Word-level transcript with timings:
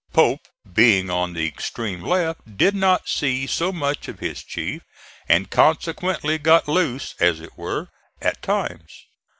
Pope 0.13 0.47
being 0.73 1.11
on 1.11 1.33
the 1.33 1.45
extreme 1.45 2.01
left 2.01 2.57
did 2.57 2.73
not 2.73 3.07
see 3.07 3.45
so 3.45 3.71
much 3.71 4.07
of 4.07 4.17
his 4.17 4.43
chief, 4.43 4.81
and 5.29 5.51
consequently 5.51 6.39
got 6.39 6.67
loose 6.67 7.13
as 7.19 7.39
it 7.39 7.55
were 7.55 7.89
at 8.19 8.41
times. 8.41 9.05